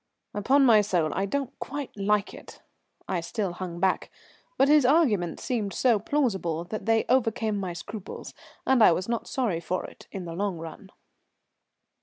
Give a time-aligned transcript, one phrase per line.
[0.33, 2.59] "Upon my soul, I don't quite like it."
[3.07, 4.09] I still hung back,
[4.57, 8.33] but his arguments seemed so plausible that they overcame my scruples,
[8.65, 10.89] and I was not sorry for it in the long run.